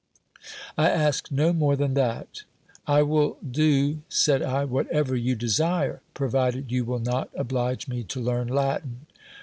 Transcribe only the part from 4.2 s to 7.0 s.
I, whatever you desire, provided you will